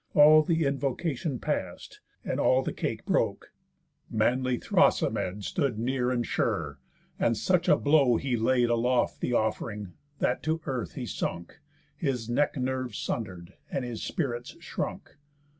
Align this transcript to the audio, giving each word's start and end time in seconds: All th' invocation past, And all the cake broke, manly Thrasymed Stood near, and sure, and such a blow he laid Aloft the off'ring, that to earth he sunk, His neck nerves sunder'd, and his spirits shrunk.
All 0.15 0.41
th' 0.43 0.49
invocation 0.59 1.37
past, 1.37 2.01
And 2.25 2.39
all 2.39 2.63
the 2.63 2.73
cake 2.73 3.05
broke, 3.05 3.53
manly 4.09 4.57
Thrasymed 4.57 5.43
Stood 5.43 5.77
near, 5.77 6.09
and 6.09 6.25
sure, 6.25 6.79
and 7.19 7.37
such 7.37 7.67
a 7.69 7.77
blow 7.77 8.15
he 8.17 8.35
laid 8.35 8.71
Aloft 8.71 9.21
the 9.21 9.33
off'ring, 9.33 9.93
that 10.17 10.41
to 10.41 10.59
earth 10.65 10.93
he 10.93 11.05
sunk, 11.05 11.59
His 11.95 12.27
neck 12.27 12.57
nerves 12.57 12.97
sunder'd, 12.97 13.53
and 13.69 13.85
his 13.85 14.01
spirits 14.01 14.57
shrunk. 14.59 15.17